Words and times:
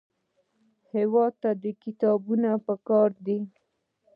هېواد 0.93 1.33
ته 1.41 1.49
کتابونه 1.83 2.49
پکار 2.67 3.09
دي 3.25 3.37